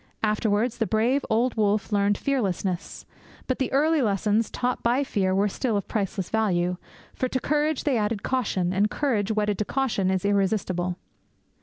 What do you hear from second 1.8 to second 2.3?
learned